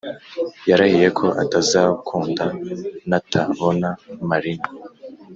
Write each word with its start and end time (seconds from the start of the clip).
yarahiye 0.69 1.07
ko 1.17 1.25
atazakunda 1.43 2.45
natabona 3.09 3.89
Marina 4.29 4.67